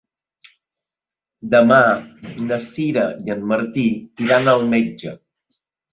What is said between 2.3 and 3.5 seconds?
na Sira i en